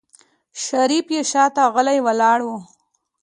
شريف 0.63 1.07
يې 1.15 1.21
شاته 1.31 1.63
غلی 1.73 1.97
ولاړ 2.05 2.39
و. 2.43 2.49